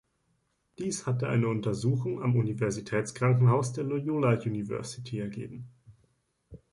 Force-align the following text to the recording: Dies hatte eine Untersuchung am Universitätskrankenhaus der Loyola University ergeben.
Dies 0.79 1.05
hatte 1.05 1.29
eine 1.29 1.47
Untersuchung 1.47 2.23
am 2.23 2.35
Universitätskrankenhaus 2.35 3.71
der 3.73 3.83
Loyola 3.83 4.33
University 4.33 5.19
ergeben. 5.19 5.69